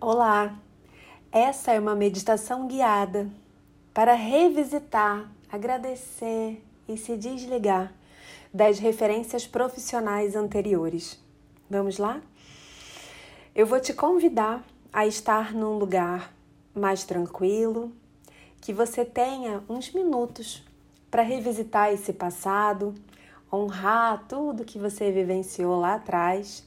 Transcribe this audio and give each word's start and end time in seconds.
Olá! 0.00 0.56
Essa 1.32 1.72
é 1.72 1.80
uma 1.80 1.96
meditação 1.96 2.68
guiada 2.68 3.28
para 3.92 4.14
revisitar, 4.14 5.28
agradecer 5.50 6.64
e 6.86 6.96
se 6.96 7.16
desligar 7.16 7.92
das 8.54 8.78
referências 8.78 9.44
profissionais 9.44 10.36
anteriores. 10.36 11.20
Vamos 11.68 11.98
lá? 11.98 12.22
Eu 13.52 13.66
vou 13.66 13.80
te 13.80 13.92
convidar 13.92 14.64
a 14.92 15.04
estar 15.04 15.52
num 15.52 15.78
lugar 15.78 16.32
mais 16.72 17.02
tranquilo, 17.02 17.90
que 18.60 18.72
você 18.72 19.04
tenha 19.04 19.64
uns 19.68 19.92
minutos 19.92 20.64
para 21.10 21.22
revisitar 21.22 21.92
esse 21.92 22.12
passado, 22.12 22.94
honrar 23.52 24.26
tudo 24.28 24.64
que 24.64 24.78
você 24.78 25.10
vivenciou 25.10 25.80
lá 25.80 25.94
atrás 25.94 26.64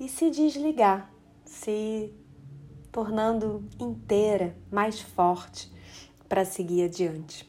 e 0.00 0.08
se 0.08 0.30
desligar, 0.30 1.10
se 1.44 2.10
tornando 2.94 3.68
inteira, 3.80 4.56
mais 4.70 5.00
forte 5.00 5.68
para 6.28 6.44
seguir 6.44 6.84
adiante. 6.84 7.44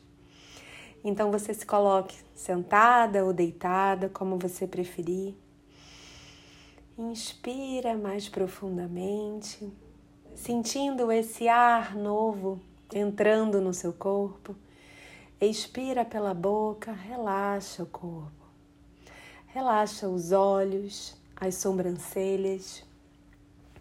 Então 1.03 1.31
você 1.31 1.53
se 1.53 1.63
coloque 1.63 2.17
sentada 2.33 3.23
ou 3.23 3.31
deitada, 3.31 4.09
como 4.09 4.39
você 4.39 4.65
preferir. 4.65 5.35
Inspira 6.97 7.95
mais 7.95 8.27
profundamente, 8.27 9.71
sentindo 10.33 11.11
esse 11.11 11.47
ar 11.47 11.95
novo 11.95 12.59
entrando 12.91 13.61
no 13.61 13.71
seu 13.71 13.93
corpo. 13.93 14.55
Expira 15.39 16.03
pela 16.03 16.33
boca, 16.33 16.91
relaxa 16.91 17.83
o 17.83 17.85
corpo. 17.85 18.45
Relaxa 19.45 20.07
os 20.07 20.31
olhos, 20.31 21.15
as 21.35 21.53
sobrancelhas, 21.53 22.83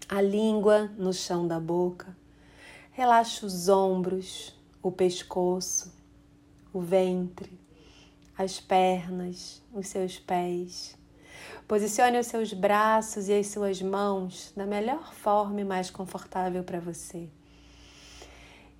a 0.08 0.20
língua 0.20 0.90
no 0.96 1.12
chão 1.12 1.46
da 1.46 1.58
boca. 1.58 2.16
Relaxa 2.92 3.46
os 3.46 3.68
ombros, 3.68 4.54
o 4.82 4.90
pescoço, 4.90 5.92
o 6.72 6.80
ventre, 6.80 7.58
as 8.36 8.60
pernas, 8.60 9.62
os 9.72 9.88
seus 9.88 10.18
pés. 10.18 10.96
Posicione 11.66 12.18
os 12.18 12.26
seus 12.26 12.52
braços 12.52 13.28
e 13.28 13.32
as 13.32 13.46
suas 13.48 13.80
mãos 13.80 14.52
da 14.54 14.66
melhor 14.66 15.14
forma 15.14 15.60
e 15.60 15.64
mais 15.64 15.90
confortável 15.90 16.62
para 16.62 16.80
você. 16.80 17.28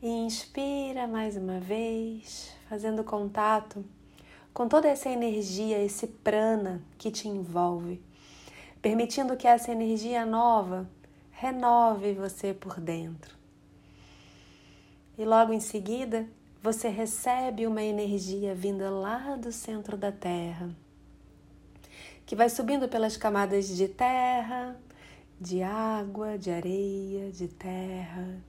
E 0.02 0.08
inspira 0.08 1.06
mais 1.06 1.36
uma 1.36 1.58
vez, 1.58 2.52
fazendo 2.68 3.02
contato 3.02 3.84
com 4.52 4.68
toda 4.68 4.86
essa 4.86 5.08
energia, 5.08 5.82
esse 5.82 6.06
prana 6.06 6.82
que 6.98 7.10
te 7.10 7.26
envolve, 7.26 8.00
permitindo 8.82 9.36
que 9.36 9.48
essa 9.48 9.72
energia 9.72 10.26
nova 10.26 10.86
renove 11.36 12.14
você 12.14 12.52
por 12.52 12.80
dentro. 12.80 13.36
E 15.16 15.24
logo 15.24 15.52
em 15.52 15.60
seguida, 15.60 16.26
você 16.62 16.88
recebe 16.88 17.66
uma 17.66 17.82
energia 17.82 18.54
vinda 18.54 18.90
lá 18.90 19.36
do 19.36 19.52
centro 19.52 19.96
da 19.96 20.10
Terra, 20.10 20.70
que 22.26 22.34
vai 22.34 22.48
subindo 22.48 22.88
pelas 22.88 23.16
camadas 23.16 23.68
de 23.68 23.86
terra, 23.86 24.76
de 25.40 25.62
água, 25.62 26.38
de 26.38 26.50
areia, 26.50 27.30
de 27.30 27.48
terra 27.48 28.40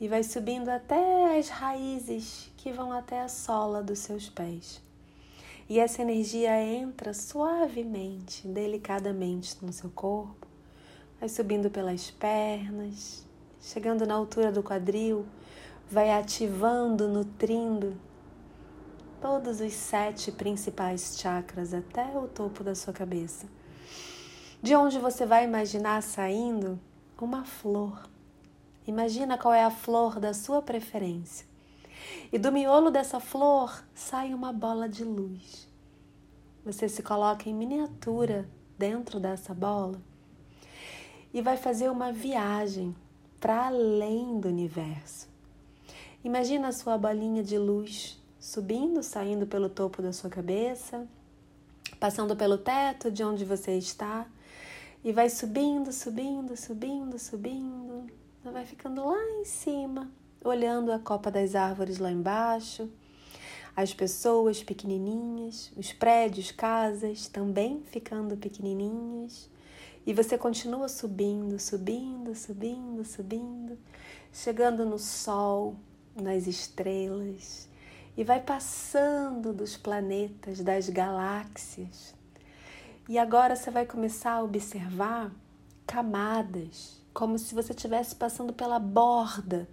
e 0.00 0.08
vai 0.08 0.22
subindo 0.22 0.70
até 0.70 1.38
as 1.38 1.50
raízes 1.50 2.50
que 2.56 2.72
vão 2.72 2.90
até 2.90 3.20
a 3.20 3.28
sola 3.28 3.82
dos 3.82 3.98
seus 3.98 4.30
pés. 4.30 4.82
E 5.68 5.78
essa 5.78 6.00
energia 6.00 6.60
entra 6.62 7.12
suavemente, 7.12 8.48
delicadamente 8.48 9.56
no 9.62 9.72
seu 9.72 9.90
corpo, 9.90 10.39
vai 11.20 11.28
subindo 11.28 11.70
pelas 11.70 12.10
pernas, 12.10 13.24
chegando 13.60 14.04
na 14.06 14.14
altura 14.14 14.50
do 14.50 14.62
quadril, 14.62 15.24
vai 15.88 16.10
ativando, 16.10 17.06
nutrindo 17.06 17.96
todos 19.20 19.60
os 19.60 19.74
sete 19.74 20.32
principais 20.32 21.18
chakras 21.20 21.72
até 21.72 22.18
o 22.18 22.26
topo 22.26 22.64
da 22.64 22.74
sua 22.74 22.92
cabeça. 22.92 23.46
De 24.60 24.74
onde 24.74 24.98
você 24.98 25.24
vai 25.24 25.44
imaginar 25.44 26.02
saindo 26.02 26.80
uma 27.20 27.44
flor 27.44 28.10
Imagina 28.90 29.38
qual 29.38 29.54
é 29.54 29.62
a 29.62 29.70
flor 29.70 30.18
da 30.18 30.34
sua 30.34 30.60
preferência. 30.60 31.46
E 32.32 32.38
do 32.38 32.50
miolo 32.50 32.90
dessa 32.90 33.20
flor 33.20 33.84
sai 33.94 34.34
uma 34.34 34.52
bola 34.52 34.88
de 34.88 35.04
luz. 35.04 35.68
Você 36.64 36.88
se 36.88 37.00
coloca 37.00 37.48
em 37.48 37.54
miniatura 37.54 38.48
dentro 38.76 39.20
dessa 39.20 39.54
bola 39.54 40.02
e 41.32 41.40
vai 41.40 41.56
fazer 41.56 41.90
uma 41.90 42.12
viagem 42.12 42.94
para 43.40 43.66
além 43.66 44.38
do 44.40 44.48
universo. 44.48 45.28
Imagina 46.22 46.68
a 46.68 46.72
sua 46.72 46.98
bolinha 46.98 47.42
de 47.42 47.58
luz 47.58 48.20
subindo, 48.38 49.02
saindo 49.02 49.46
pelo 49.46 49.68
topo 49.68 50.02
da 50.02 50.12
sua 50.12 50.28
cabeça, 50.28 51.06
passando 51.98 52.36
pelo 52.36 52.58
teto 52.58 53.10
de 53.10 53.22
onde 53.22 53.44
você 53.44 53.72
está 53.76 54.26
e 55.02 55.12
vai 55.12 55.30
subindo, 55.30 55.92
subindo, 55.92 56.56
subindo, 56.56 57.18
subindo 57.18 58.20
vai 58.44 58.64
ficando 58.64 59.04
lá 59.04 59.22
em 59.40 59.44
cima, 59.44 60.10
olhando 60.42 60.90
a 60.92 60.98
copa 60.98 61.30
das 61.30 61.54
árvores 61.54 61.98
lá 61.98 62.10
embaixo, 62.10 62.88
as 63.76 63.92
pessoas 63.92 64.62
pequenininhas, 64.62 65.70
os 65.76 65.92
prédios, 65.92 66.50
casas 66.50 67.28
também 67.28 67.82
ficando 67.90 68.36
pequenininhas. 68.36 69.48
E 70.10 70.12
você 70.12 70.36
continua 70.36 70.88
subindo, 70.88 71.56
subindo, 71.60 72.34
subindo, 72.34 73.04
subindo, 73.04 73.78
chegando 74.32 74.84
no 74.84 74.98
sol, 74.98 75.76
nas 76.20 76.48
estrelas, 76.48 77.68
e 78.16 78.24
vai 78.24 78.40
passando 78.42 79.52
dos 79.52 79.76
planetas, 79.76 80.62
das 80.62 80.88
galáxias. 80.88 82.12
E 83.08 83.20
agora 83.20 83.54
você 83.54 83.70
vai 83.70 83.86
começar 83.86 84.32
a 84.32 84.42
observar 84.42 85.30
camadas 85.86 87.00
como 87.14 87.38
se 87.38 87.54
você 87.54 87.72
estivesse 87.72 88.16
passando 88.16 88.52
pela 88.52 88.80
borda 88.80 89.68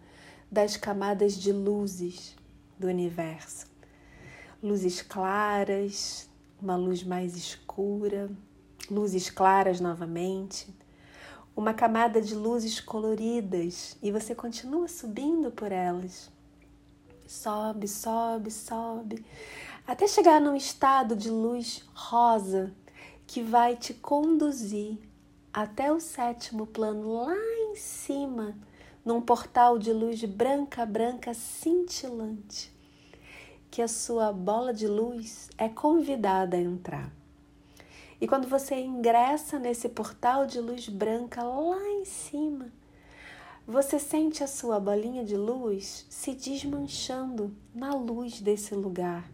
das 0.51 0.77
camadas 0.77 1.35
de 1.35 1.51
luzes 1.51 2.35
do 2.77 2.85
universo. 2.85 3.65
Luzes 4.61 5.01
claras, 5.01 6.29
uma 6.61 6.75
luz 6.75 7.03
mais 7.03 7.35
escura, 7.35 8.29
luzes 8.89 9.29
claras 9.29 9.79
novamente, 9.79 10.73
uma 11.55 11.73
camada 11.73 12.21
de 12.21 12.35
luzes 12.35 12.79
coloridas 12.79 13.97
e 14.01 14.11
você 14.11 14.35
continua 14.35 14.87
subindo 14.87 15.51
por 15.51 15.71
elas. 15.71 16.31
Sobe, 17.25 17.87
sobe, 17.87 18.51
sobe, 18.51 19.25
até 19.85 20.07
chegar 20.07 20.39
num 20.39 20.55
estado 20.55 21.15
de 21.15 21.29
luz 21.29 21.83
rosa 21.93 22.73
que 23.25 23.41
vai 23.41 23.75
te 23.75 23.93
conduzir 23.93 24.97
até 25.51 25.91
o 25.91 25.99
sétimo 25.99 26.67
plano, 26.67 27.23
lá 27.23 27.35
em 27.35 27.75
cima, 27.75 28.55
num 29.03 29.19
portal 29.19 29.79
de 29.79 29.91
luz 29.91 30.23
branca, 30.23 30.85
branca, 30.85 31.33
cintilante, 31.33 32.71
que 33.71 33.81
a 33.81 33.87
sua 33.87 34.31
bola 34.31 34.73
de 34.73 34.87
luz 34.87 35.49
é 35.57 35.67
convidada 35.67 36.55
a 36.55 36.61
entrar. 36.61 37.16
E 38.19 38.28
quando 38.28 38.47
você 38.47 38.75
ingressa 38.75 39.59
nesse 39.59 39.89
portal 39.89 40.45
de 40.45 40.59
luz 40.59 40.89
branca 40.89 41.44
lá 41.44 41.88
em 41.89 42.05
cima, 42.05 42.72
você 43.66 44.00
sente 44.00 44.44
a 44.44 44.47
sua 44.47 44.79
bolinha 44.79 45.23
de 45.23 45.35
luz 45.35 46.05
se 46.09 46.33
desmanchando 46.33 47.56
na 47.75 47.94
luz 47.94 48.41
desse 48.41 48.73
lugar, 48.73 49.29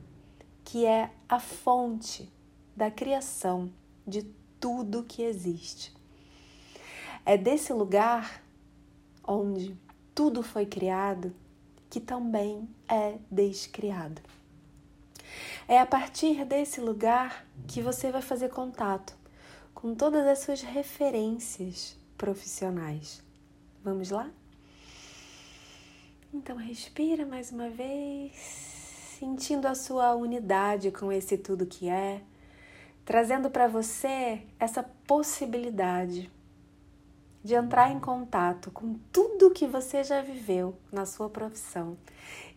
que 0.63 0.85
é 0.85 1.11
a 1.29 1.39
fonte 1.39 2.31
da 2.75 2.89
criação 2.89 3.71
de 4.05 4.23
tudo 4.59 5.03
que 5.03 5.21
existe. 5.21 5.95
É 7.25 7.37
desse 7.37 7.71
lugar 7.71 8.43
onde 9.25 9.77
tudo 10.13 10.43
foi 10.43 10.65
criado 10.65 11.33
que 11.89 11.99
também 11.99 12.67
é 12.87 13.17
descriado. 13.29 14.21
É 15.67 15.79
a 15.79 15.85
partir 15.85 16.45
desse 16.45 16.79
lugar 16.81 17.45
que 17.67 17.81
você 17.81 18.11
vai 18.11 18.21
fazer 18.21 18.49
contato 18.49 19.15
com 19.73 19.93
todas 19.95 20.25
as 20.25 20.39
suas 20.39 20.61
referências 20.61 21.97
profissionais. 22.17 23.21
Vamos 23.83 24.09
lá? 24.09 24.29
Então, 26.33 26.55
respira 26.55 27.25
mais 27.25 27.51
uma 27.51 27.69
vez, 27.69 28.31
sentindo 29.19 29.67
a 29.67 29.75
sua 29.75 30.15
unidade 30.15 30.89
com 30.89 31.11
esse 31.11 31.37
tudo 31.37 31.65
que 31.65 31.89
é, 31.89 32.21
trazendo 33.05 33.49
para 33.49 33.67
você 33.67 34.41
essa 34.59 34.83
possibilidade 35.05 36.31
de 37.43 37.53
entrar 37.53 37.91
em 37.91 37.99
contato 37.99 38.71
com 38.71 38.95
tudo 39.11 39.51
que 39.51 39.67
você 39.67 40.03
já 40.03 40.21
viveu 40.21 40.75
na 40.91 41.05
sua 41.05 41.29
profissão 41.29 41.97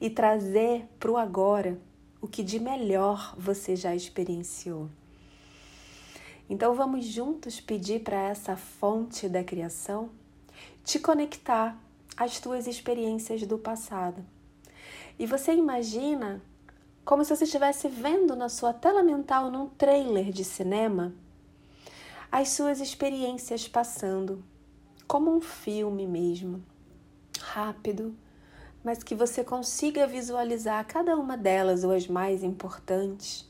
e 0.00 0.08
trazer 0.08 0.88
para 1.00 1.10
o 1.10 1.16
agora 1.16 1.76
o 2.20 2.26
que 2.26 2.42
de 2.42 2.58
melhor 2.58 3.34
você 3.36 3.76
já 3.76 3.94
experienciou. 3.94 4.88
Então 6.48 6.74
vamos 6.74 7.04
juntos 7.04 7.60
pedir 7.60 8.02
para 8.02 8.20
essa 8.20 8.56
fonte 8.56 9.28
da 9.28 9.42
criação 9.42 10.10
te 10.84 10.98
conectar 10.98 11.76
às 12.16 12.38
tuas 12.38 12.66
experiências 12.66 13.42
do 13.42 13.58
passado. 13.58 14.24
E 15.18 15.26
você 15.26 15.52
imagina 15.52 16.40
como 17.04 17.24
se 17.24 17.34
você 17.34 17.44
estivesse 17.44 17.88
vendo 17.88 18.34
na 18.34 18.48
sua 18.48 18.72
tela 18.72 19.02
mental, 19.02 19.50
num 19.50 19.68
trailer 19.68 20.32
de 20.32 20.44
cinema, 20.44 21.14
as 22.30 22.50
suas 22.50 22.80
experiências 22.80 23.68
passando, 23.68 24.42
como 25.06 25.34
um 25.34 25.40
filme 25.40 26.06
mesmo, 26.06 26.62
rápido, 27.40 28.14
mas 28.86 29.02
que 29.02 29.16
você 29.16 29.42
consiga 29.42 30.06
visualizar 30.06 30.86
cada 30.86 31.16
uma 31.16 31.36
delas 31.36 31.82
ou 31.82 31.90
as 31.90 32.06
mais 32.06 32.44
importantes. 32.44 33.44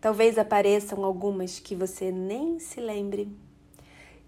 Talvez 0.00 0.38
apareçam 0.38 1.04
algumas 1.04 1.58
que 1.58 1.74
você 1.74 2.12
nem 2.12 2.60
se 2.60 2.80
lembre, 2.80 3.36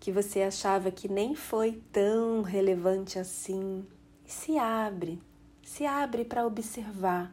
que 0.00 0.10
você 0.10 0.42
achava 0.42 0.90
que 0.90 1.08
nem 1.08 1.36
foi 1.36 1.80
tão 1.92 2.42
relevante 2.42 3.16
assim. 3.16 3.86
E 4.26 4.32
se 4.32 4.58
abre, 4.58 5.22
se 5.62 5.86
abre 5.86 6.24
para 6.24 6.44
observar 6.44 7.32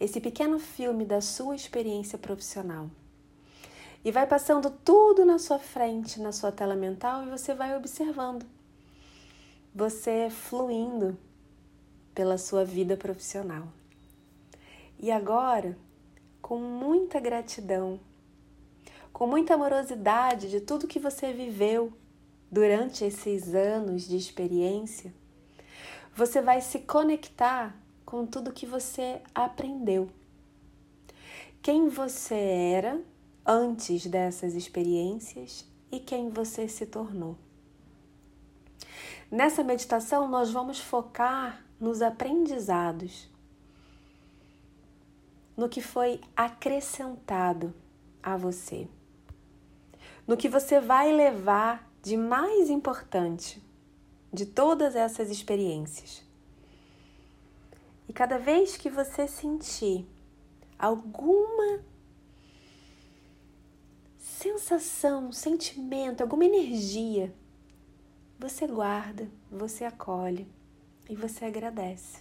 esse 0.00 0.22
pequeno 0.22 0.58
filme 0.58 1.04
da 1.04 1.20
sua 1.20 1.54
experiência 1.54 2.16
profissional. 2.16 2.90
E 4.02 4.10
vai 4.10 4.26
passando 4.26 4.70
tudo 4.70 5.22
na 5.26 5.38
sua 5.38 5.58
frente, 5.58 6.18
na 6.18 6.32
sua 6.32 6.50
tela 6.50 6.74
mental, 6.74 7.24
e 7.24 7.28
você 7.28 7.52
vai 7.52 7.76
observando. 7.76 8.46
Você 9.74 10.30
fluindo 10.30 11.18
pela 12.14 12.38
sua 12.38 12.64
vida 12.64 12.96
profissional. 12.96 13.68
E 14.98 15.10
agora, 15.10 15.76
com 16.40 16.58
muita 16.58 17.18
gratidão, 17.18 17.98
com 19.12 19.26
muita 19.26 19.54
amorosidade 19.54 20.48
de 20.50 20.60
tudo 20.60 20.86
que 20.86 20.98
você 20.98 21.32
viveu 21.32 21.92
durante 22.50 23.04
esses 23.04 23.54
anos 23.54 24.06
de 24.06 24.16
experiência, 24.16 25.12
você 26.14 26.40
vai 26.42 26.60
se 26.60 26.80
conectar 26.80 27.74
com 28.04 28.26
tudo 28.26 28.52
que 28.52 28.66
você 28.66 29.20
aprendeu. 29.34 30.10
Quem 31.62 31.88
você 31.88 32.34
era 32.34 33.00
antes 33.46 34.06
dessas 34.06 34.54
experiências 34.54 35.66
e 35.90 35.98
quem 35.98 36.28
você 36.28 36.68
se 36.68 36.86
tornou. 36.86 37.36
Nessa 39.30 39.64
meditação, 39.64 40.28
nós 40.28 40.50
vamos 40.50 40.78
focar 40.78 41.64
nos 41.82 42.00
aprendizados, 42.00 43.28
no 45.56 45.68
que 45.68 45.80
foi 45.82 46.20
acrescentado 46.36 47.74
a 48.22 48.36
você, 48.36 48.86
no 50.24 50.36
que 50.36 50.48
você 50.48 50.78
vai 50.78 51.12
levar 51.12 51.90
de 52.00 52.16
mais 52.16 52.70
importante 52.70 53.60
de 54.32 54.46
todas 54.46 54.94
essas 54.94 55.28
experiências. 55.28 56.22
E 58.08 58.12
cada 58.12 58.38
vez 58.38 58.76
que 58.76 58.88
você 58.88 59.26
sentir 59.26 60.06
alguma 60.78 61.80
sensação, 64.18 65.32
sentimento, 65.32 66.20
alguma 66.20 66.44
energia, 66.44 67.34
você 68.38 68.68
guarda, 68.68 69.28
você 69.50 69.84
acolhe 69.84 70.46
e 71.08 71.16
você 71.16 71.44
agradece. 71.44 72.20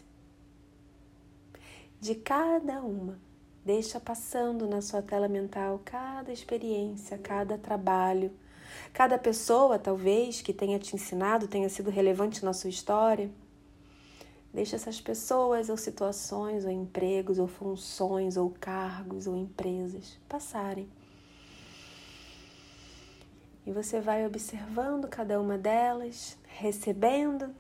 De 2.00 2.16
cada 2.16 2.81
uma, 2.81 3.19
deixa 3.63 4.00
passando 4.00 4.68
na 4.68 4.81
sua 4.81 5.01
tela 5.01 5.28
mental 5.28 5.81
cada 5.86 6.31
experiência, 6.31 7.18
cada 7.18 7.57
trabalho, 7.57 8.31
cada 8.94 9.18
pessoa, 9.18 9.78
talvez, 9.78 10.42
que 10.42 10.54
tenha 10.54 10.80
te 10.80 10.95
ensinado, 10.95 11.48
tenha 11.48 11.69
sido 11.69 11.89
relevante 11.89 12.44
na 12.44 12.54
sua 12.54 12.69
história 12.69 13.30
Deixa 14.54 14.75
essas 14.75 15.00
pessoas 15.00 15.69
ou 15.69 15.78
situações 15.78 16.66
ou 16.66 16.72
empregos 16.72 17.39
ou 17.39 17.48
funções 17.48 18.36
ou 18.36 18.54
cargos 18.60 19.25
ou 19.25 19.36
empresas 19.36 20.19
passarem. 20.28 20.89
E 23.66 23.72
você 23.72 24.01
vai 24.01 24.25
observando 24.25 25.07
cada 25.07 25.39
uma 25.39 25.57
delas, 25.57 26.38
recebendo 26.48 27.56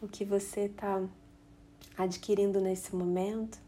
o 0.00 0.08
que 0.08 0.24
você 0.24 0.62
está 0.62 1.02
adquirindo 1.96 2.60
nesse 2.60 2.94
momento. 2.94 3.58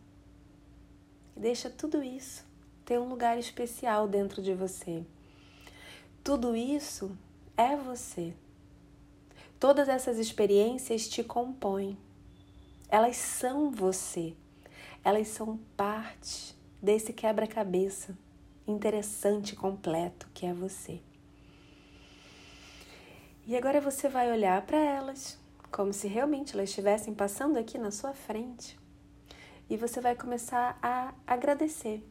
E 1.36 1.40
deixa 1.40 1.70
tudo 1.70 2.02
isso 2.02 2.44
ter 2.84 2.98
um 2.98 3.08
lugar 3.08 3.38
especial 3.38 4.06
dentro 4.06 4.42
de 4.42 4.54
você. 4.54 5.04
Tudo 6.22 6.56
isso 6.56 7.16
é 7.56 7.76
você. 7.76 8.34
Todas 9.58 9.88
essas 9.88 10.18
experiências 10.18 11.08
te 11.08 11.24
compõem. 11.24 11.96
Elas 12.88 13.16
são 13.16 13.70
você. 13.70 14.34
Elas 15.04 15.28
são 15.28 15.58
parte 15.76 16.54
desse 16.82 17.12
quebra-cabeça 17.12 18.16
interessante 18.66 19.54
completo 19.54 20.28
que 20.34 20.44
é 20.44 20.52
você. 20.52 21.00
E 23.46 23.56
agora 23.56 23.80
você 23.80 24.08
vai 24.08 24.30
olhar 24.30 24.60
para 24.62 24.78
elas 24.78 25.38
como 25.76 25.92
se 25.92 26.08
realmente 26.08 26.54
elas 26.54 26.70
estivessem 26.70 27.12
passando 27.12 27.58
aqui 27.58 27.76
na 27.76 27.90
sua 27.90 28.14
frente. 28.14 28.78
E 29.68 29.76
você 29.76 30.00
vai 30.00 30.16
começar 30.16 30.78
a 30.82 31.12
agradecer. 31.26 32.02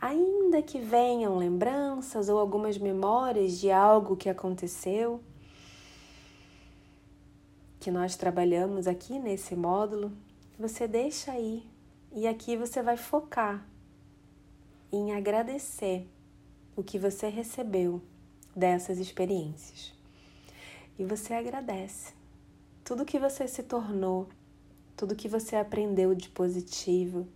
Ainda 0.00 0.62
que 0.62 0.78
venham 0.78 1.36
lembranças 1.36 2.30
ou 2.30 2.38
algumas 2.38 2.78
memórias 2.78 3.60
de 3.60 3.70
algo 3.70 4.16
que 4.16 4.30
aconteceu, 4.30 5.22
que 7.78 7.90
nós 7.90 8.16
trabalhamos 8.16 8.86
aqui 8.86 9.18
nesse 9.18 9.54
módulo, 9.54 10.10
você 10.58 10.88
deixa 10.88 11.32
aí 11.32 11.68
e 12.12 12.26
aqui 12.26 12.56
você 12.56 12.82
vai 12.82 12.96
focar 12.96 13.62
em 14.90 15.12
agradecer 15.12 16.08
o 16.74 16.82
que 16.82 16.98
você 16.98 17.28
recebeu 17.28 18.00
dessas 18.56 18.96
experiências. 18.96 19.92
E 20.98 21.04
você 21.04 21.34
agradece 21.34 22.16
tudo 22.88 23.04
que 23.04 23.18
você 23.18 23.46
se 23.46 23.62
tornou, 23.62 24.30
tudo 24.96 25.14
que 25.14 25.28
você 25.28 25.56
aprendeu 25.56 26.14
de 26.14 26.30
positivo, 26.30 27.28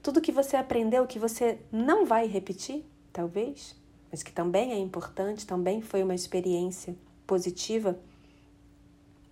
tudo 0.00 0.20
que 0.20 0.30
você 0.30 0.56
aprendeu 0.56 1.08
que 1.08 1.18
você 1.18 1.58
não 1.72 2.06
vai 2.06 2.28
repetir, 2.28 2.84
talvez, 3.12 3.74
mas 4.12 4.22
que 4.22 4.30
também 4.30 4.70
é 4.70 4.78
importante, 4.78 5.44
também 5.44 5.82
foi 5.82 6.04
uma 6.04 6.14
experiência 6.14 6.94
positiva 7.26 7.98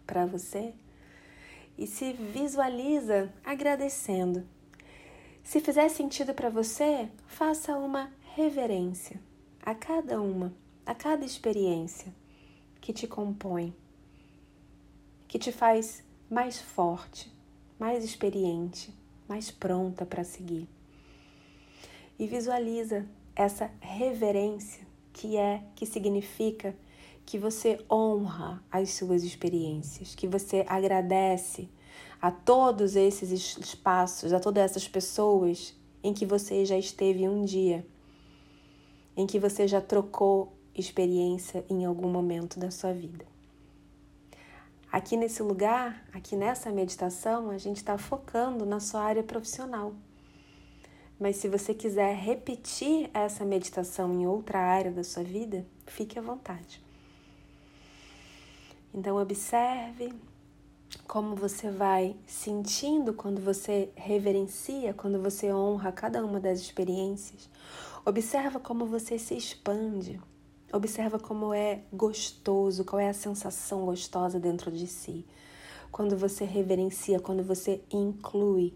para 0.04 0.26
você 0.26 0.74
e 1.78 1.86
se 1.86 2.14
visualiza 2.14 3.32
agradecendo. 3.44 4.44
Se 5.44 5.60
fizer 5.60 5.88
sentido 5.88 6.34
para 6.34 6.50
você, 6.50 7.08
faça 7.28 7.76
uma 7.76 8.12
reverência 8.34 9.20
a 9.62 9.72
cada 9.72 10.20
uma, 10.20 10.52
a 10.84 10.96
cada 10.96 11.24
experiência 11.24 12.12
que 12.80 12.92
te 12.92 13.06
compõe, 13.06 13.72
que 15.30 15.38
te 15.38 15.52
faz 15.52 16.02
mais 16.28 16.58
forte, 16.60 17.32
mais 17.78 18.02
experiente, 18.02 18.92
mais 19.28 19.48
pronta 19.48 20.04
para 20.04 20.24
seguir. 20.24 20.68
E 22.18 22.26
visualiza 22.26 23.06
essa 23.36 23.70
reverência 23.78 24.84
que 25.12 25.36
é, 25.36 25.62
que 25.76 25.86
significa 25.86 26.74
que 27.24 27.38
você 27.38 27.78
honra 27.88 28.60
as 28.72 28.90
suas 28.90 29.22
experiências, 29.22 30.16
que 30.16 30.26
você 30.26 30.64
agradece 30.66 31.68
a 32.20 32.32
todos 32.32 32.96
esses 32.96 33.30
espaços, 33.30 34.32
a 34.32 34.40
todas 34.40 34.64
essas 34.64 34.88
pessoas 34.88 35.76
em 36.02 36.12
que 36.12 36.26
você 36.26 36.64
já 36.64 36.76
esteve 36.76 37.28
um 37.28 37.44
dia, 37.44 37.86
em 39.16 39.28
que 39.28 39.38
você 39.38 39.68
já 39.68 39.80
trocou 39.80 40.52
experiência 40.74 41.64
em 41.70 41.84
algum 41.84 42.10
momento 42.10 42.58
da 42.58 42.72
sua 42.72 42.92
vida. 42.92 43.29
Aqui 44.92 45.16
nesse 45.16 45.40
lugar, 45.40 46.04
aqui 46.12 46.34
nessa 46.34 46.70
meditação, 46.72 47.50
a 47.50 47.58
gente 47.58 47.76
está 47.76 47.96
focando 47.96 48.66
na 48.66 48.80
sua 48.80 49.02
área 49.02 49.22
profissional. 49.22 49.94
Mas 51.18 51.36
se 51.36 51.48
você 51.48 51.72
quiser 51.72 52.16
repetir 52.16 53.08
essa 53.14 53.44
meditação 53.44 54.12
em 54.12 54.26
outra 54.26 54.58
área 54.58 54.90
da 54.90 55.04
sua 55.04 55.22
vida, 55.22 55.64
fique 55.86 56.18
à 56.18 56.22
vontade. 56.22 56.82
Então, 58.92 59.16
observe 59.16 60.12
como 61.06 61.36
você 61.36 61.70
vai 61.70 62.16
sentindo 62.26 63.14
quando 63.14 63.40
você 63.40 63.90
reverencia, 63.94 64.92
quando 64.92 65.22
você 65.22 65.52
honra 65.52 65.92
cada 65.92 66.24
uma 66.24 66.40
das 66.40 66.58
experiências. 66.58 67.48
Observa 68.04 68.58
como 68.58 68.86
você 68.86 69.18
se 69.18 69.36
expande. 69.36 70.20
Observa 70.72 71.18
como 71.18 71.52
é 71.52 71.82
gostoso, 71.92 72.84
qual 72.84 73.00
é 73.00 73.08
a 73.08 73.14
sensação 73.14 73.84
gostosa 73.84 74.38
dentro 74.38 74.70
de 74.70 74.86
si. 74.86 75.26
Quando 75.90 76.16
você 76.16 76.44
reverencia, 76.44 77.18
quando 77.18 77.42
você 77.42 77.82
inclui 77.90 78.72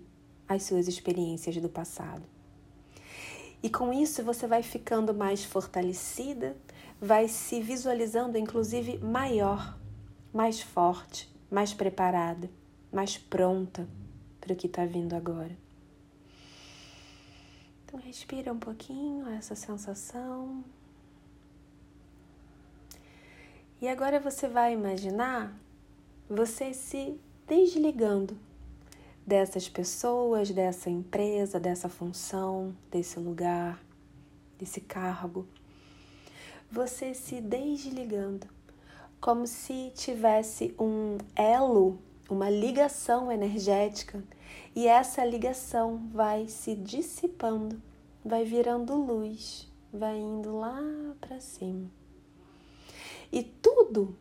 as 0.49 0.65
suas 0.65 0.89
experiências 0.89 1.57
do 1.57 1.69
passado. 1.69 2.23
E 3.63 3.71
com 3.71 3.93
isso 3.93 4.23
você 4.23 4.47
vai 4.47 4.63
ficando 4.63 5.15
mais 5.15 5.45
fortalecida, 5.45 6.57
vai 7.01 7.29
se 7.29 7.61
visualizando 7.61 8.37
inclusive 8.37 8.99
maior 8.99 9.79
mais 10.33 10.61
forte, 10.61 11.33
mais 11.49 11.73
preparada, 11.73 12.51
mais 12.93 13.17
pronta 13.17 13.89
para 14.41 14.53
o 14.53 14.57
que 14.57 14.67
está 14.67 14.85
vindo 14.85 15.15
agora. 15.15 15.57
Então, 17.85 18.01
respira 18.01 18.53
um 18.53 18.59
pouquinho 18.59 19.29
essa 19.29 19.55
sensação. 19.55 20.65
E 23.81 23.89
agora 23.89 24.21
você 24.21 24.49
vai 24.49 24.73
imaginar 24.73 25.59
você 26.29 26.73
se 26.73 27.21
desligando 27.47 28.37
dessas 29.27 29.69
pessoas, 29.69 30.51
dessa 30.51 30.89
empresa, 30.91 31.59
dessa 31.59 31.89
função, 31.89 32.75
desse 32.91 33.19
lugar, 33.19 33.83
desse 34.59 34.81
cargo. 34.81 35.47
Você 36.71 37.15
se 37.15 37.41
desligando, 37.41 38.47
como 39.21 39.47
se 39.47 39.93
tivesse 39.95 40.75
um 40.79 41.19
elo, 41.37 41.99
uma 42.29 42.51
ligação 42.51 43.31
energética, 43.31 44.23
e 44.75 44.87
essa 44.87 45.25
ligação 45.25 46.09
vai 46.13 46.49
se 46.49 46.75
dissipando, 46.75 47.81
vai 48.25 48.45
virando 48.45 48.95
luz, 48.95 49.71
vai 49.93 50.19
indo 50.19 50.57
lá 50.59 50.81
para 51.21 51.41
cima. 51.41 51.89
E 53.35 53.43
tudo 53.43 54.17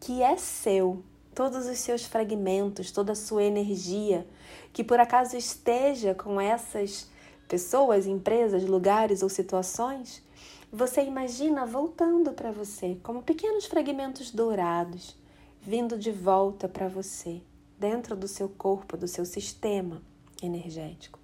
que 0.00 0.22
é 0.22 0.34
seu, 0.38 1.04
todos 1.34 1.66
os 1.66 1.78
seus 1.78 2.06
fragmentos, 2.06 2.90
toda 2.90 3.12
a 3.12 3.14
sua 3.14 3.44
energia, 3.44 4.26
que 4.72 4.82
por 4.82 4.98
acaso 4.98 5.36
esteja 5.36 6.14
com 6.14 6.40
essas 6.40 7.10
pessoas, 7.46 8.06
empresas, 8.06 8.64
lugares 8.64 9.22
ou 9.22 9.28
situações, 9.28 10.24
você 10.72 11.02
imagina 11.02 11.66
voltando 11.66 12.32
para 12.32 12.50
você, 12.50 12.96
como 13.02 13.22
pequenos 13.22 13.66
fragmentos 13.66 14.30
dourados, 14.30 15.14
vindo 15.60 15.98
de 15.98 16.10
volta 16.10 16.66
para 16.66 16.88
você, 16.88 17.42
dentro 17.78 18.16
do 18.16 18.26
seu 18.26 18.48
corpo, 18.48 18.96
do 18.96 19.06
seu 19.06 19.26
sistema 19.26 20.00
energético. 20.42 21.18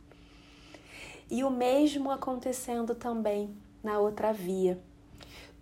E 1.30 1.42
o 1.42 1.50
mesmo 1.50 2.10
acontecendo 2.10 2.94
também 2.94 3.56
na 3.82 3.98
outra 3.98 4.34
via. 4.34 4.78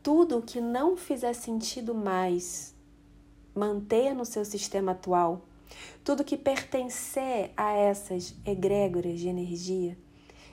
Tudo 0.05 0.37
o 0.37 0.43
que 0.43 0.61
não 0.61 0.99
fizer 0.99 1.33
sentido 1.33 1.95
mais 1.95 2.75
manter 3.55 4.15
no 4.15 4.27
seu 4.27 4.45
sistema 4.45 4.93
atual, 4.93 5.47
tudo 6.05 6.23
que 6.23 6.37
pertencer 6.37 7.53
a 7.57 7.73
essas 7.73 8.35
egrégoras 8.45 9.19
de 9.19 9.29
energia, 9.29 9.97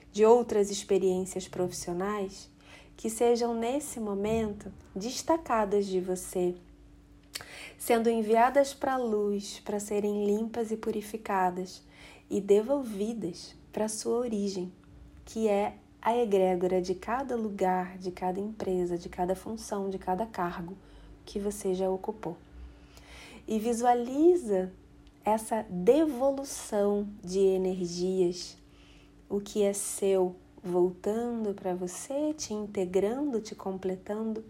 de 0.09 0.25
outras 0.25 0.71
experiências 0.71 1.49
profissionais, 1.49 2.49
que 2.95 3.09
sejam 3.09 3.53
nesse 3.53 3.99
momento 3.99 4.71
destacadas 4.95 5.85
de 5.85 5.99
você, 5.99 6.55
sendo 7.77 8.09
enviadas 8.09 8.73
para 8.73 8.93
a 8.93 8.97
luz 8.97 9.59
para 9.65 9.81
serem 9.81 10.25
limpas 10.25 10.71
e 10.71 10.77
purificadas 10.77 11.83
e 12.29 12.39
devolvidas 12.39 13.53
para 13.73 13.89
sua 13.89 14.19
origem, 14.19 14.71
que 15.25 15.49
é 15.49 15.75
a 16.01 16.17
egrégora 16.17 16.81
de 16.81 16.95
cada 16.95 17.35
lugar, 17.35 17.97
de 17.97 18.11
cada 18.11 18.39
empresa, 18.39 18.97
de 18.97 19.09
cada 19.09 19.35
função, 19.35 19.89
de 19.89 19.97
cada 19.97 20.25
cargo 20.25 20.75
que 21.25 21.39
você 21.39 21.73
já 21.73 21.89
ocupou 21.89 22.37
e 23.47 23.59
visualiza 23.59 24.71
essa 25.23 25.65
devolução 25.69 27.07
de 27.23 27.39
energias, 27.39 28.57
o 29.29 29.39
que 29.39 29.61
é 29.61 29.73
seu 29.73 30.35
voltando 30.63 31.53
para 31.53 31.73
você, 31.73 32.33
te 32.33 32.53
integrando, 32.53 33.39
te 33.39 33.55
completando. 33.55 34.43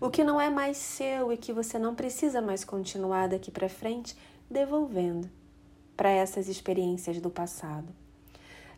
O 0.00 0.10
que 0.10 0.24
não 0.24 0.40
é 0.40 0.48
mais 0.48 0.76
seu 0.76 1.32
e 1.32 1.36
que 1.36 1.52
você 1.52 1.78
não 1.78 1.94
precisa 1.94 2.40
mais 2.40 2.64
continuar 2.64 3.28
daqui 3.28 3.50
para 3.50 3.68
frente, 3.68 4.16
devolvendo 4.50 5.28
para 5.96 6.10
essas 6.10 6.48
experiências 6.48 7.20
do 7.20 7.30
passado. 7.30 8.01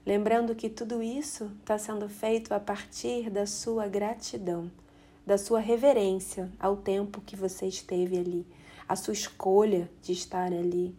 Lembrando 0.06 0.54
que 0.54 0.68
tudo 0.68 1.02
isso 1.02 1.50
está 1.60 1.78
sendo 1.78 2.08
feito 2.08 2.52
a 2.52 2.60
partir 2.60 3.30
da 3.30 3.46
sua 3.46 3.88
gratidão, 3.88 4.70
da 5.26 5.38
sua 5.38 5.60
reverência 5.60 6.50
ao 6.60 6.76
tempo 6.76 7.22
que 7.22 7.34
você 7.34 7.66
esteve 7.66 8.18
ali 8.18 8.46
a 8.88 8.96
sua 8.96 9.14
escolha 9.14 9.90
de 10.02 10.12
estar 10.12 10.52
ali, 10.52 10.94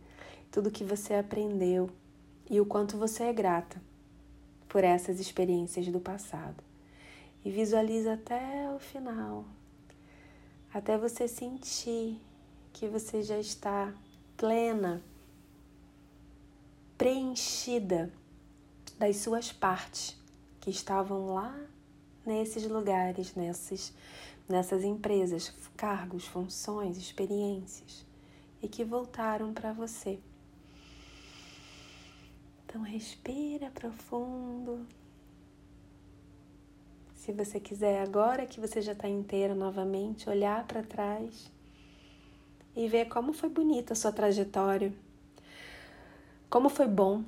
tudo 0.52 0.72
que 0.72 0.84
você 0.84 1.14
aprendeu 1.14 1.90
e 2.50 2.60
o 2.60 2.66
quanto 2.66 2.98
você 2.98 3.24
é 3.24 3.34
grata 3.34 3.82
por 4.68 4.84
essas 4.84 5.20
experiências 5.20 5.88
do 5.88 6.00
passado. 6.00 6.64
E 7.44 7.52
visualiza 7.52 8.14
até 8.14 8.70
o 8.76 8.80
final, 8.80 9.46
até 10.74 10.98
você 10.98 11.28
sentir 11.28 12.20
que 12.74 12.88
você 12.88 13.22
já 13.22 13.38
está 13.38 13.94
plena, 14.36 15.02
preenchida 16.98 18.12
das 18.98 19.18
suas 19.18 19.52
partes 19.52 20.18
que 20.60 20.70
estavam 20.70 21.34
lá 21.34 21.56
nesses 22.26 22.68
lugares, 22.68 23.36
nesses 23.36 23.94
nessas 24.48 24.84
empresas, 24.84 25.54
cargos, 25.76 26.26
funções, 26.26 26.98
experiências 26.98 28.06
e 28.62 28.68
que 28.68 28.84
voltaram 28.84 29.54
para 29.54 29.74
você. 29.74 30.20
Então 32.66 32.82
respira 32.82 33.72
profundo. 33.72 34.86
Se 37.16 37.32
você 37.32 37.60
quiser 37.60 38.02
agora 38.02 38.46
que 38.46 38.60
você 38.60 38.82
já 38.82 38.92
está 38.92 39.10
inteira 39.10 39.56
novamente, 39.56 40.30
olhar 40.30 40.66
para 40.68 40.84
trás 40.84 41.52
e 42.76 42.88
ver 42.88 43.06
como 43.06 43.34
foi 43.34 43.50
bonita 43.50 43.94
a 43.94 43.96
sua 43.96 44.12
trajetória. 44.12 44.94
Como 46.50 46.70
foi 46.70 46.88
bom 46.88 47.24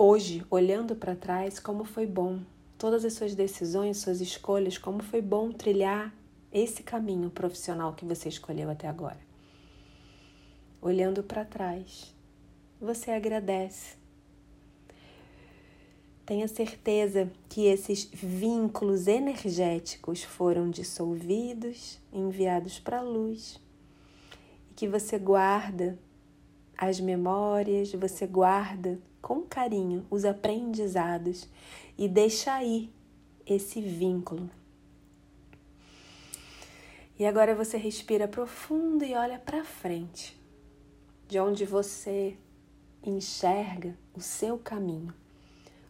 hoje, 0.00 0.42
olhando 0.48 0.96
para 0.96 1.14
trás, 1.14 1.60
como 1.60 1.84
foi 1.84 2.06
bom 2.06 2.40
todas 2.78 3.04
as 3.04 3.12
suas 3.12 3.34
decisões, 3.34 3.98
suas 3.98 4.22
escolhas, 4.22 4.78
como 4.78 5.02
foi 5.02 5.20
bom 5.20 5.52
trilhar 5.52 6.14
esse 6.50 6.82
caminho 6.82 7.28
profissional 7.28 7.92
que 7.92 8.06
você 8.06 8.30
escolheu 8.30 8.70
até 8.70 8.88
agora. 8.88 9.18
Olhando 10.80 11.22
para 11.22 11.44
trás, 11.44 12.14
você 12.80 13.10
agradece. 13.10 13.96
Tenha 16.24 16.48
certeza 16.48 17.30
que 17.50 17.66
esses 17.66 18.08
vínculos 18.10 19.06
energéticos 19.06 20.22
foram 20.24 20.70
dissolvidos, 20.70 22.00
enviados 22.10 22.78
para 22.78 23.00
a 23.00 23.02
luz, 23.02 23.60
e 24.70 24.74
que 24.74 24.88
você 24.88 25.18
guarda 25.18 25.98
as 26.74 26.98
memórias, 26.98 27.92
você 27.92 28.26
guarda 28.26 28.98
com 29.20 29.42
carinho 29.42 30.06
os 30.10 30.24
aprendizados 30.24 31.48
e 31.96 32.08
deixa 32.08 32.54
aí 32.54 32.90
esse 33.46 33.80
vínculo. 33.80 34.50
E 37.18 37.26
agora 37.26 37.54
você 37.54 37.76
respira 37.76 38.26
profundo 38.26 39.04
e 39.04 39.14
olha 39.14 39.38
para 39.38 39.62
frente, 39.62 40.40
de 41.28 41.38
onde 41.38 41.66
você 41.66 42.36
enxerga 43.02 43.94
o 44.14 44.20
seu 44.20 44.58
caminho, 44.58 45.12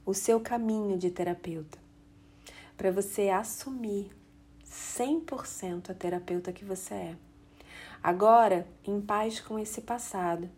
o 0.04 0.12
seu 0.12 0.40
caminho 0.40 0.98
de 0.98 1.10
terapeuta, 1.10 1.78
para 2.76 2.90
você 2.90 3.28
assumir 3.28 4.10
100% 4.66 5.90
a 5.90 5.94
terapeuta 5.94 6.52
que 6.52 6.64
você 6.64 6.94
é. 6.94 7.16
Agora, 8.02 8.66
em 8.84 9.00
paz 9.00 9.38
com 9.40 9.58
esse 9.58 9.82
passado, 9.82 10.50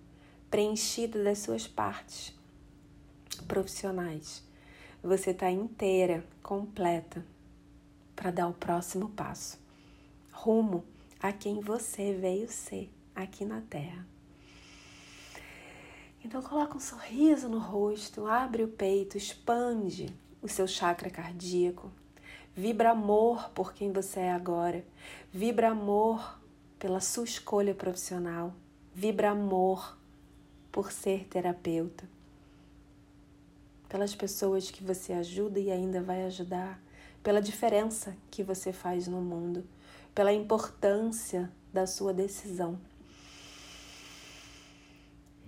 preenchida 0.50 1.22
das 1.22 1.38
suas 1.38 1.66
partes 1.66 2.34
profissionais, 3.48 4.42
você 5.02 5.30
está 5.30 5.50
inteira, 5.50 6.24
completa, 6.42 7.24
para 8.14 8.30
dar 8.30 8.48
o 8.48 8.52
próximo 8.52 9.08
passo 9.08 9.62
rumo 10.42 10.84
a 11.20 11.32
quem 11.32 11.60
você 11.60 12.12
veio 12.12 12.48
ser 12.48 12.92
aqui 13.14 13.44
na 13.44 13.60
Terra. 13.60 14.04
Então 16.24 16.42
coloca 16.42 16.76
um 16.76 16.80
sorriso 16.80 17.48
no 17.48 17.58
rosto, 17.58 18.26
abre 18.26 18.64
o 18.64 18.68
peito, 18.68 19.16
expande 19.16 20.12
o 20.40 20.48
seu 20.48 20.66
chakra 20.66 21.10
cardíaco. 21.10 21.90
Vibra 22.54 22.90
amor 22.90 23.50
por 23.50 23.72
quem 23.72 23.92
você 23.92 24.20
é 24.20 24.32
agora. 24.32 24.84
Vibra 25.32 25.70
amor 25.70 26.40
pela 26.78 27.00
sua 27.00 27.24
escolha 27.24 27.74
profissional. 27.74 28.52
Vibra 28.94 29.30
amor 29.30 29.96
por 30.70 30.90
ser 30.90 31.26
terapeuta. 31.28 32.11
Pelas 33.92 34.14
pessoas 34.14 34.70
que 34.70 34.82
você 34.82 35.12
ajuda 35.12 35.60
e 35.60 35.70
ainda 35.70 36.00
vai 36.02 36.24
ajudar. 36.24 36.82
Pela 37.22 37.42
diferença 37.42 38.16
que 38.30 38.42
você 38.42 38.72
faz 38.72 39.06
no 39.06 39.20
mundo 39.20 39.64
pela 40.14 40.32
importância 40.32 41.50
da 41.72 41.86
sua 41.86 42.12
decisão. 42.12 42.78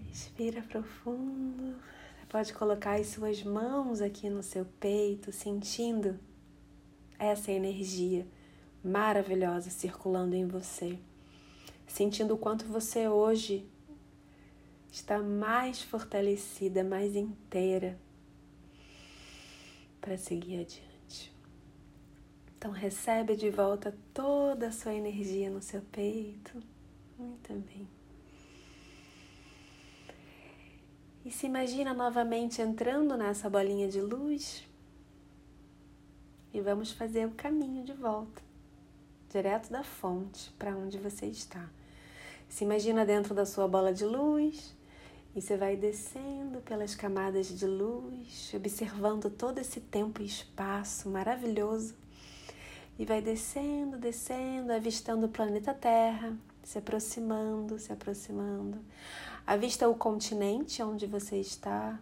Respira 0.09 0.63
profundo. 0.63 1.77
Você 2.17 2.27
pode 2.29 2.53
colocar 2.55 2.99
as 2.99 3.09
suas 3.09 3.43
mãos 3.43 4.01
aqui 4.01 4.31
no 4.31 4.43
seu 4.43 4.65
peito, 4.81 5.33
sentindo 5.33 6.19
essa 7.19 7.53
energia 7.53 8.27
maravilhosa 8.83 9.71
circulando 9.71 10.35
em 10.37 10.47
você. 10.47 10.99
sentindo 11.87 12.35
o 12.35 12.39
quanto 12.39 12.65
você 12.67 13.09
hoje 13.09 13.69
está 14.91 15.19
mais 15.19 15.83
fortalecida, 15.83 16.83
mais 16.83 17.15
inteira 17.15 17.99
para 20.05 20.19
seguir 20.19 20.61
adiante. 20.61 21.35
Então 22.59 22.71
recebe 22.71 23.35
de 23.35 23.49
volta 23.49 23.97
toda 24.13 24.69
a 24.69 24.73
sua 24.73 24.93
energia 24.93 25.49
no 25.49 25.63
seu 25.63 25.81
peito. 25.81 26.63
Muito 27.19 27.55
bem. 27.55 27.89
E 31.25 31.31
se 31.31 31.47
imagina 31.47 31.95
novamente 31.95 32.61
entrando 32.61 33.17
nessa 33.17 33.49
bolinha 33.49 33.89
de 33.89 34.03
luz. 34.03 34.69
E 36.53 36.61
vamos 36.61 36.93
fazer 36.93 37.27
o 37.27 37.31
caminho 37.31 37.83
de 37.83 37.95
volta, 37.95 38.43
direto 39.31 39.71
da 39.71 39.83
fonte 39.83 40.53
para 40.59 40.77
onde 40.77 40.99
você 40.99 41.27
está. 41.27 41.67
Se 42.47 42.63
imagina 42.63 43.07
dentro 43.07 43.35
da 43.35 43.47
sua 43.47 43.67
bola 43.67 43.93
de 43.93 44.05
luz 44.05 44.77
e 45.35 45.43
você 45.43 45.57
vai 45.57 45.77
descendo 45.77 46.61
pelas 46.61 46.95
camadas 46.95 47.49
de 47.49 47.67
luz, 47.67 48.53
observando 48.55 49.29
todo 49.29 49.59
esse 49.59 49.81
tempo 49.81 50.23
e 50.23 50.27
espaço 50.27 51.09
maravilhoso. 51.09 51.95
E 52.97 53.05
vai 53.05 53.21
descendo, 53.21 53.99
descendo, 53.99 54.73
avistando 54.73 55.27
o 55.27 55.29
planeta 55.29 55.75
Terra, 55.75 56.37
se 56.63 56.79
aproximando, 56.79 57.81
se 57.81 57.93
aproximando. 57.93 58.79
Avista 59.45 59.89
o 59.89 59.97
continente 59.97 60.81
onde 60.81 61.05
você 61.05 61.41
está, 61.41 61.99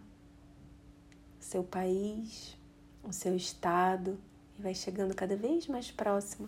seu 1.39 1.63
país, 1.63 2.55
o 3.03 3.11
seu 3.11 3.35
estado, 3.35 4.19
e 4.59 4.61
vai 4.61 4.75
chegando 4.75 5.15
cada 5.15 5.35
vez 5.35 5.65
mais 5.65 5.89
próximo 5.89 6.47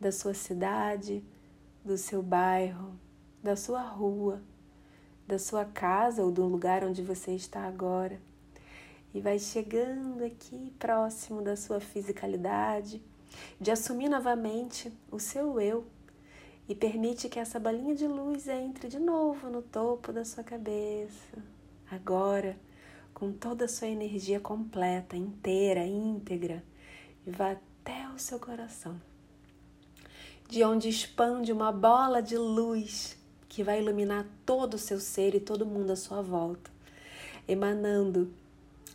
da 0.00 0.10
sua 0.10 0.32
cidade, 0.32 1.22
do 1.84 1.98
seu 1.98 2.22
bairro, 2.22 2.98
da 3.42 3.54
sua 3.54 3.82
rua, 3.82 4.40
da 5.28 5.38
sua 5.38 5.66
casa 5.66 6.24
ou 6.24 6.32
do 6.32 6.46
lugar 6.46 6.82
onde 6.82 7.02
você 7.02 7.32
está 7.32 7.64
agora. 7.64 8.18
E 9.12 9.20
vai 9.20 9.38
chegando 9.38 10.24
aqui 10.24 10.72
próximo 10.78 11.42
da 11.42 11.54
sua 11.54 11.80
fisicalidade, 11.80 13.02
de 13.60 13.70
assumir 13.70 14.08
novamente 14.08 14.90
o 15.12 15.20
seu 15.20 15.60
eu 15.60 15.84
e 16.66 16.74
permite 16.74 17.28
que 17.28 17.38
essa 17.38 17.60
balinha 17.60 17.94
de 17.94 18.06
luz 18.06 18.48
entre 18.48 18.88
de 18.88 18.98
novo 18.98 19.50
no 19.50 19.60
topo 19.60 20.12
da 20.14 20.24
sua 20.24 20.42
cabeça. 20.42 21.36
Agora, 21.90 22.56
com 23.12 23.30
toda 23.30 23.66
a 23.66 23.68
sua 23.68 23.88
energia 23.88 24.40
completa, 24.40 25.14
inteira, 25.14 25.84
íntegra, 25.84 26.64
e 27.26 27.30
vá 27.30 27.52
até 27.52 28.08
o 28.14 28.18
seu 28.18 28.38
coração, 28.38 28.98
de 30.48 30.64
onde 30.64 30.88
expande 30.88 31.52
uma 31.52 31.70
bola 31.70 32.22
de 32.22 32.36
luz 32.36 33.17
que 33.48 33.62
vai 33.62 33.80
iluminar 33.80 34.26
todo 34.44 34.74
o 34.74 34.78
seu 34.78 35.00
ser 35.00 35.34
e 35.34 35.40
todo 35.40 35.66
mundo 35.66 35.90
à 35.90 35.96
sua 35.96 36.20
volta, 36.22 36.70
emanando 37.46 38.32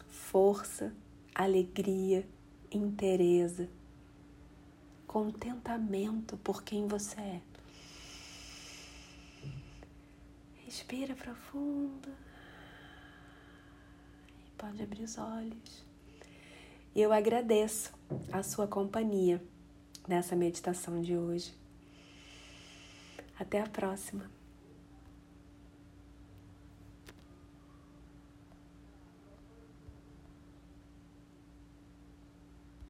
força, 0.10 0.93
alegria, 1.33 2.27
inteireza, 2.72 3.67
contentamento 5.07 6.38
por 6.38 6.63
quem 6.63 6.88
você 6.88 7.19
é. 7.19 7.41
Respira 10.65 11.15
profundo. 11.15 12.10
E 14.45 14.50
pode 14.57 14.81
abrir 14.81 15.03
os 15.03 15.17
olhos. 15.17 15.83
E 16.95 17.01
eu 17.01 17.13
agradeço 17.13 17.91
a 18.31 18.41
sua 18.41 18.67
companhia 18.67 19.39
nessa 20.07 20.36
meditação 20.36 21.01
de 21.01 21.15
hoje. 21.15 21.53
Até 23.39 23.62
a 23.62 23.67
próxima. 23.67 24.29